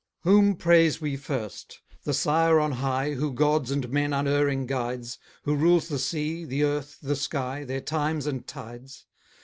Whom 0.21 0.55
praise 0.55 0.99
we 0.99 1.15
first? 1.15 1.79
the 2.05 2.13
Sire 2.15 2.59
on 2.59 2.71
high, 2.71 3.11
Who 3.11 3.31
gods 3.31 3.69
and 3.69 3.87
men 3.91 4.13
unerring 4.13 4.65
guides, 4.65 5.19
Who 5.43 5.53
rules 5.55 5.89
the 5.89 5.99
sea, 5.99 6.43
the 6.43 6.63
earth, 6.63 6.97
the 7.03 7.15
sky, 7.15 7.63
Their 7.65 7.81
times 7.81 8.25
and 8.25 8.47
tides. 8.47 9.05